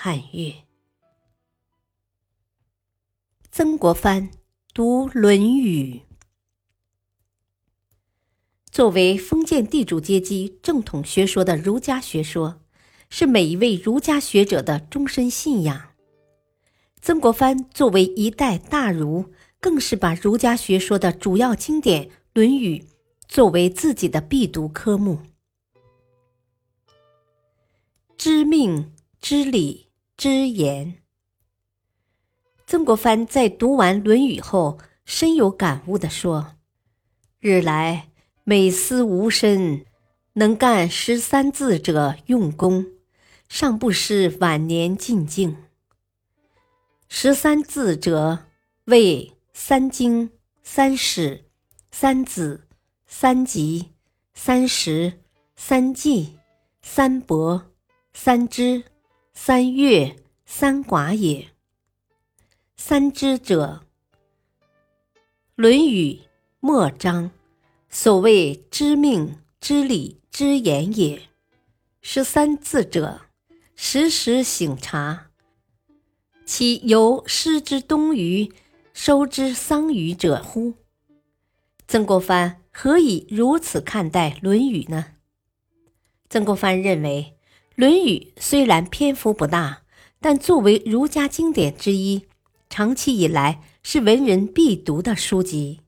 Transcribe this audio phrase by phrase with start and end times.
[0.00, 0.54] 汉乐。
[3.50, 4.30] 曾国藩
[4.72, 5.94] 读《论语》，
[8.70, 12.60] 作为封建地主阶级正统学说的儒家学说，
[13.10, 15.88] 是每一位儒家学者的终身信仰。
[17.00, 19.34] 曾国藩作为一代大儒。
[19.60, 22.78] 更是把儒家学说的主要经典《论语》
[23.26, 25.18] 作为自己的必读科目。
[28.16, 29.87] 知命、知礼、
[30.18, 30.96] 之言。
[32.66, 36.56] 曾国藩在读完《论语》后，深有感悟地说
[37.38, 38.08] ：“日来
[38.42, 39.86] 每思吾身，
[40.32, 42.84] 能干十三字者用功，
[43.48, 45.56] 尚不失晚年进境。
[47.08, 48.46] 十三字者
[48.86, 50.30] 谓。”三经、
[50.62, 51.44] 三史、
[51.90, 52.68] 三子、
[53.06, 53.90] 三集、
[54.32, 55.14] 三十、
[55.56, 56.38] 三纪、
[56.80, 57.72] 三伯、
[58.12, 58.84] 三知、
[59.40, 61.48] 三月、三寡也。
[62.76, 63.84] 三知者，
[65.54, 66.12] 《论语》
[66.58, 67.30] 末章，
[67.88, 71.22] 所谓知命、知礼、知言也。
[72.02, 73.22] 十三字者，
[73.76, 75.30] 时时省察，
[76.44, 78.52] 其由失之东隅。
[78.92, 80.74] 收之桑榆者乎？
[81.86, 85.12] 曾国藩何以如此看待《论语》呢？
[86.28, 87.34] 曾国藩认为，
[87.78, 89.82] 《论语》虽然篇幅不大，
[90.20, 92.24] 但作为儒家经典之一，
[92.68, 95.78] 长期以来是文人必读的书籍。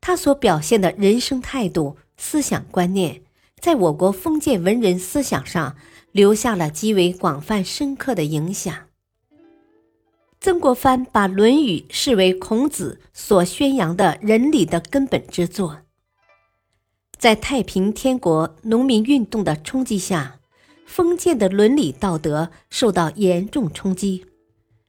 [0.00, 3.22] 他所表现的人生态度、思想观念，
[3.60, 5.76] 在我国封建文人思想上
[6.10, 8.74] 留下了极为广泛深刻的影响。
[10.40, 15.82] 曾国藩把《论语》视为孔子所宣扬的仁理的根本之作。
[17.16, 20.39] 在太平天国农民运动的冲击下，
[20.90, 24.26] 封建的伦理道德受到严重冲击。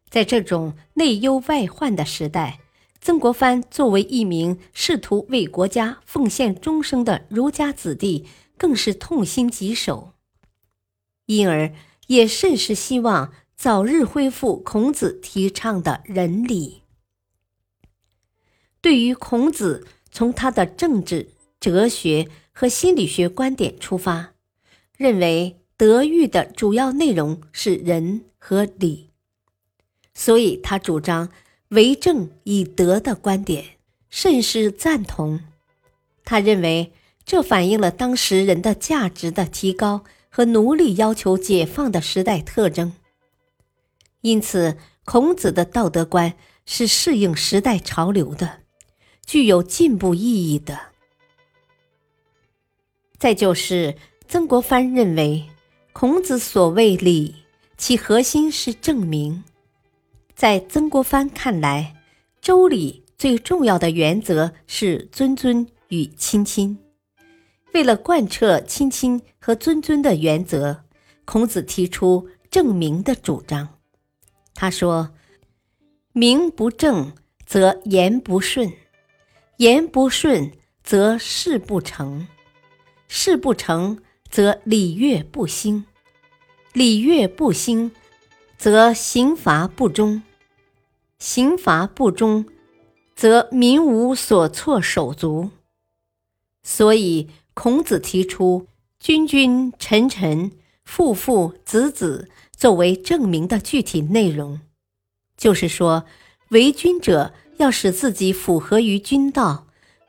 [0.09, 2.59] 在这种内忧外患的时代，
[2.99, 8.25] 曾国藩作为一名试图为国家奉献终生的儒家子弟，
[8.57, 10.13] 更是痛心疾首，
[11.27, 11.71] 因而
[12.07, 13.31] 也甚是希望。
[13.55, 16.81] 早日恢复孔子提倡的仁礼。
[18.81, 21.29] 对于孔子，从他的政治、
[21.59, 24.33] 哲学和心理学观点出发，
[24.97, 29.09] 认为德育的主要内容是仁和礼，
[30.13, 31.31] 所以他主张
[31.69, 33.65] 为政以德的观点，
[34.07, 35.39] 甚是赞同。
[36.23, 36.91] 他认为
[37.25, 42.93] 这反映了当时人的价值的提高和奴隶要求解放的时代特征。
[44.21, 48.59] 因此，孔子的道德观是适应时代潮流的，
[49.25, 50.79] 具有进步意义的。
[53.17, 53.95] 再就是，
[54.27, 55.47] 曾国藩认为，
[55.93, 57.35] 孔子所谓礼，
[57.77, 59.43] 其核心是正名。
[60.33, 61.95] 在曾国藩看来，
[62.41, 66.79] 周礼最重要的原则是尊尊与亲亲。
[67.73, 70.85] 为了贯彻亲亲和尊尊的原则，
[71.25, 73.77] 孔子提出正名的主张。
[74.55, 75.11] 他说
[76.13, 77.13] ：“名不正
[77.45, 78.71] 则言不顺，
[79.57, 80.51] 言不顺
[80.83, 82.27] 则事不成，
[83.07, 84.01] 事不成
[84.31, 85.85] 则礼乐不兴，
[86.73, 87.91] 礼乐不兴
[88.57, 90.23] 则刑罚不忠，
[91.19, 92.45] 刑罚不忠
[93.15, 95.51] 则民无所措手足。
[96.63, 98.67] 所以，孔子提出
[98.99, 100.51] 君君臣臣
[100.83, 102.29] 父父子子。”
[102.61, 104.61] 作为证明的具体内容，
[105.35, 106.05] 就是说，
[106.49, 109.65] 为君者要使自己符合于君道，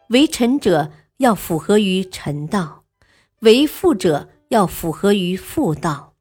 [0.08, 2.81] 为臣者要符合于臣道，
[3.42, 6.14] 为父者要符合于父道，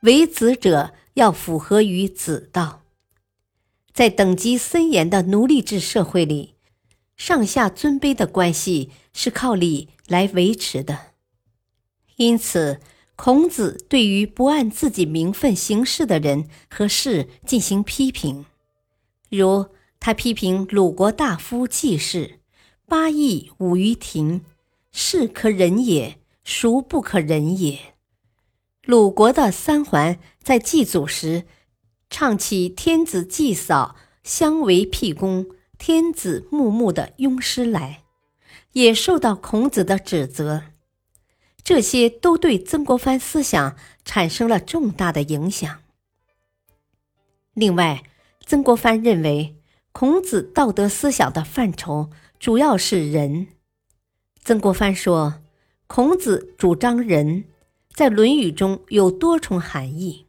[0.00, 2.82] 为子者要符合于子道。
[3.92, 6.56] 在等级森严的奴隶制社会里，
[7.16, 11.12] 上下尊卑的关系是靠礼来维持的，
[12.16, 12.80] 因此。
[13.18, 18.44] 孔子对于不按自己名分行事的人和事进行批评，
[19.30, 22.40] 如他批评鲁国大夫季氏
[22.84, 24.44] 八佾舞于庭，
[24.92, 27.96] 是可忍也，孰不可忍也？
[28.84, 31.44] 鲁国的三桓在祭祖时，
[32.08, 35.44] 唱起天子祭扫、相为辟公、
[35.76, 38.04] 天子穆穆的庸诗来，
[38.74, 40.62] 也受到孔子的指责。
[41.64, 45.82] 这些都对曾国藩思想产生了重大的影响。
[47.54, 48.04] 另外，
[48.46, 49.56] 曾国藩认为
[49.90, 53.48] 孔子道德思想的范畴主要是仁。
[54.44, 55.42] 曾国藩说
[55.86, 57.44] ：“孔子主张仁，
[57.94, 60.26] 在《论语》中有多重含义：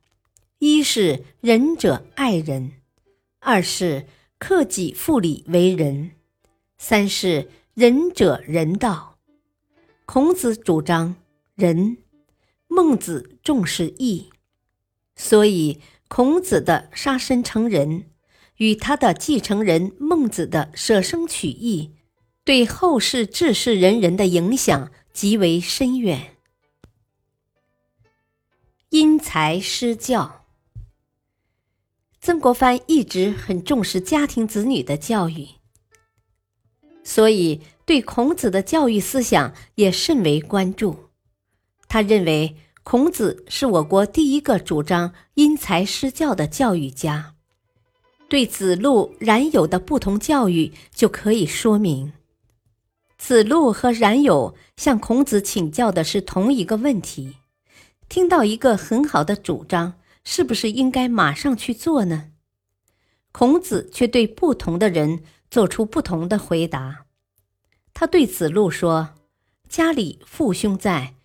[0.59, 2.73] 一是仁者爱人，
[3.39, 4.05] 二是
[4.37, 6.11] 克己复礼为仁，
[6.77, 9.17] 三是仁者仁道。
[10.05, 11.15] 孔子主张
[11.55, 11.97] 仁，
[12.67, 14.29] 孟子重视义，
[15.15, 18.05] 所以孔子的杀身成仁，
[18.57, 21.95] 与他的继承人孟子的舍生取义。”
[22.45, 26.37] 对后世治世仁人的影响极为深远。
[28.89, 30.45] 因材施教，
[32.21, 35.47] 曾国藩一直很重视家庭子女的教育，
[37.03, 41.09] 所以对孔子的教育思想也甚为关注。
[41.87, 47.33] 他认为孔子是我国第一个主张因材施教的教育家。
[48.29, 52.13] 对子路、冉有的不同教育就可以说明。
[53.17, 57.37] 子路和冉有向孔子请教的是同一个问题，
[58.07, 62.31] 听到一个很好的主张，是不是应该马上去做呢？
[63.31, 67.05] 孔子却对不同的人做出不同的回答。
[67.93, 69.15] 他对子路说
[69.67, 71.15] ：“家里父兄在，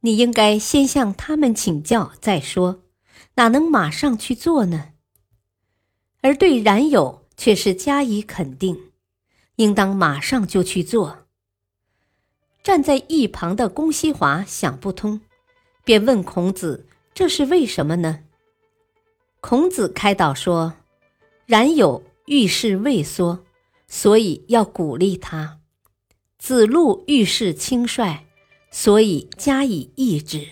[0.00, 2.82] 你应该先向他们请教再说，
[3.36, 4.90] 哪能马上去做呢？”
[6.22, 8.90] 而对冉有却是加以肯定，
[9.56, 11.25] 应当马上就去做。
[12.66, 15.20] 站在一旁的公西华想不通，
[15.84, 18.24] 便问孔子：“这是为什么呢？”
[19.38, 20.74] 孔子开导说
[21.46, 23.44] ：“冉有遇事畏缩，
[23.86, 25.60] 所以要鼓励他；
[26.40, 28.26] 子路遇事轻率，
[28.72, 30.48] 所以加以抑制。”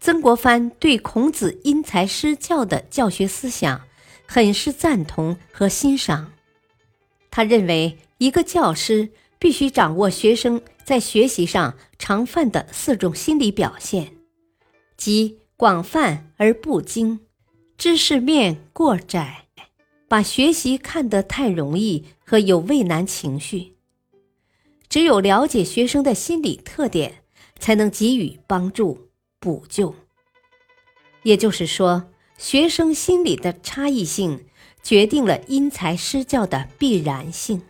[0.00, 3.82] 曾国藩对孔子因材施教的教学思想
[4.24, 6.32] 很是赞同和欣赏。
[7.30, 9.10] 他认为，一个教师。
[9.42, 10.60] 必须掌握学生
[10.90, 14.16] 在学习上常犯的四种心理表现，
[14.96, 17.20] 即广泛而不精，
[17.78, 19.46] 知识面过窄，
[20.08, 23.76] 把学习看得太容易和有畏难情绪。
[24.88, 27.22] 只有了解学生的心理特点，
[27.60, 29.94] 才能给予帮助补救。
[31.22, 34.44] 也就是说，学生心理的差异性
[34.82, 37.62] 决定了因材施教的必然性。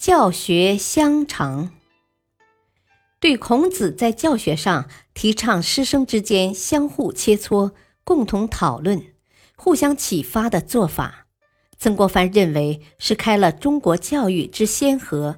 [0.00, 1.72] 教学相长，
[3.20, 9.12] 对孔子在教学上提倡师生之间相互切磋、共同讨论、
[9.56, 11.26] 互相启发的做法，
[11.76, 15.36] 曾国藩认为是开了中国教育之先河，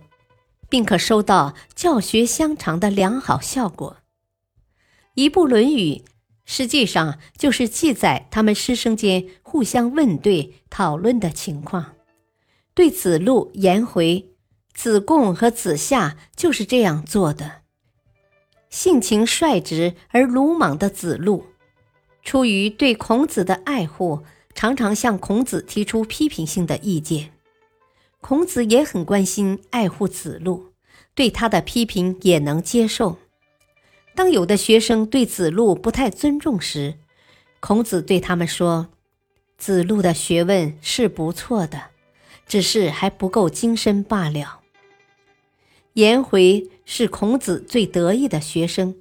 [0.69, 3.97] 并可收到教学相长的良好效果。
[5.15, 5.95] 一部《论语》
[6.45, 11.97] 实际上就是记载他们师生间互相问对、讨论的情况。
[12.75, 14.29] 对子路、颜回。
[14.75, 17.63] 子贡和子夏就是这样做的。
[18.71, 21.47] 性情率直而鲁莽的子路，
[22.23, 24.23] 出于对孔子的爱护，
[24.55, 27.33] 常常向孔子提出批评性的意见。
[28.23, 30.73] 孔子也很关心爱护子路，
[31.15, 33.19] 对他的批评也能接受。
[34.15, 36.95] 当有的学生对子路不太尊重时，
[37.61, 38.89] 孔子对他们说
[39.59, 41.91] ：“子路的学问是不错的，
[42.47, 44.61] 只是还不够精深罢了。”
[45.95, 48.95] 颜回是孔子最得意的学生，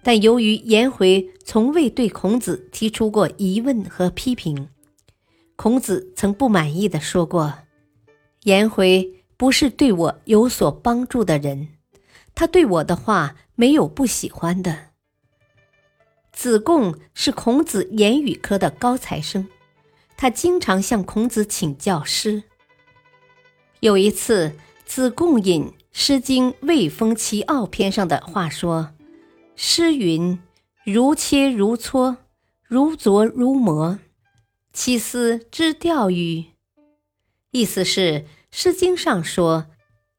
[0.00, 4.68] 但由于颜回从未对孔子提出过疑问和批评，
[5.56, 7.54] 孔子曾不满意的说过
[8.44, 11.70] ：“颜回不是对我有所帮助的人，
[12.32, 14.90] 他对我的话没有不喜欢的。”
[16.32, 19.48] 子贡是孔子言语科的高材生，
[20.16, 22.44] 他经常向孔子请教诗。
[23.80, 24.54] 有一次，
[24.86, 25.64] 子贡引。
[25.92, 28.94] 《诗经·卫风·齐奥篇》上的话说
[29.56, 30.38] ：“诗云
[30.86, 32.16] ：‘如切如磋，
[32.62, 33.98] 如琢如磨，
[34.72, 36.46] 其斯之钓与？’”
[37.50, 38.00] 意思是，
[38.52, 39.66] 《诗经》上说，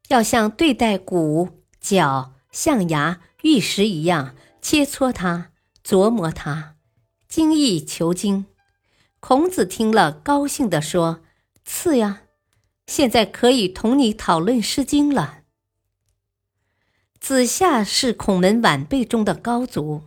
[0.09, 5.51] 要像对待骨、角、象牙、玉石一样切磋它、
[5.85, 6.75] 琢磨它，
[7.29, 8.45] 精益求精。
[9.21, 11.21] 孔子听了，高兴地说
[11.63, 12.23] ：“次呀，
[12.87, 15.37] 现在可以同你讨论《诗经》了。”
[17.21, 20.01] 子夏是孔门晚辈中的高足，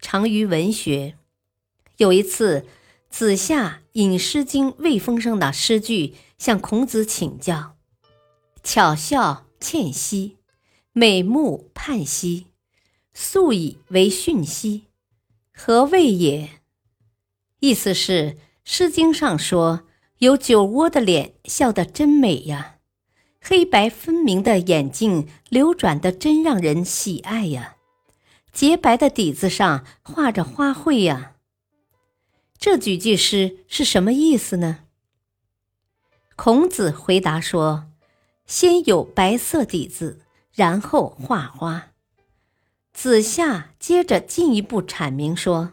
[0.00, 1.18] 长于文学。
[1.96, 2.64] 有一次，
[3.10, 7.74] 子夏引《诗经·卫风》声的诗句向孔子请教
[8.62, 10.36] ：“巧笑倩兮，
[10.92, 12.46] 美目盼兮，
[13.12, 14.84] 素以为训兮，
[15.52, 16.60] 何谓也？”
[17.58, 18.12] 意思是，
[18.62, 19.82] 《诗经》上说
[20.18, 22.76] 有酒窝的脸笑得真美呀，
[23.44, 27.74] 黑白分明的眼睛流转的真让人喜爱呀，
[28.52, 31.32] 洁白的底子上画着花卉呀。
[32.56, 34.84] 这几句诗是什么意思呢？
[36.36, 37.86] 孔子回答说
[38.46, 40.20] ：“先有白色底子，
[40.54, 41.88] 然后画花。”
[42.94, 45.72] 子夏接着进一步阐明说。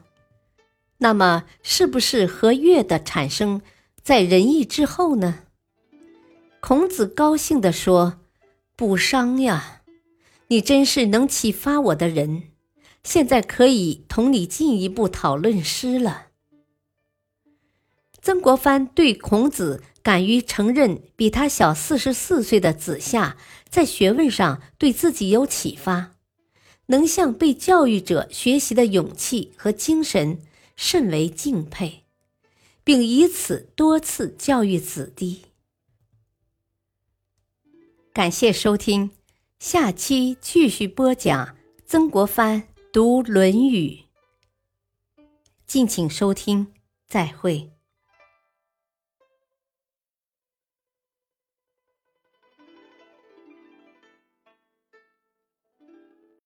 [0.98, 3.62] 那么，是不是和乐的产生
[4.02, 5.44] 在仁义之后呢？
[6.60, 8.20] 孔子高兴地说
[8.76, 9.82] ：“不伤呀，
[10.48, 12.52] 你真是能启发我的人，
[13.04, 16.28] 现在可以同你进一步讨论诗了。”
[18.22, 23.38] 曾国藩对孔子敢于承认比他小四十四岁的子夏
[23.70, 26.12] 在学问上对自己有启发，
[26.88, 30.40] 能向被教育者学习的勇气和精神。
[30.82, 32.06] 甚为敬佩，
[32.86, 35.42] 并以此多次教育子弟。
[38.12, 39.12] 感谢收听，
[39.60, 44.00] 下期继续播讲曾国藩读《论语》。
[45.68, 46.74] 敬请收听，
[47.08, 47.72] 再会。